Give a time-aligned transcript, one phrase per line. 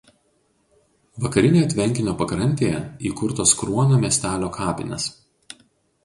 [1.25, 5.07] Vakarinėje tvenkinio pakrantėje įkurtos Kruonio miestelio kapinės.